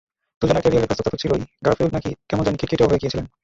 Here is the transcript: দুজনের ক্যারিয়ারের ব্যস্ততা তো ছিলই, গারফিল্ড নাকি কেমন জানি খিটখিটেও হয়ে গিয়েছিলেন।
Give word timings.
দুজনের 0.41 0.63
ক্যারিয়ারের 0.63 0.89
ব্যস্ততা 0.89 1.11
তো 1.13 1.17
ছিলই, 1.21 1.43
গারফিল্ড 1.65 1.93
নাকি 1.93 2.09
কেমন 2.29 2.43
জানি 2.45 2.57
খিটখিটেও 2.57 2.89
হয়ে 2.89 3.01
গিয়েছিলেন। 3.01 3.25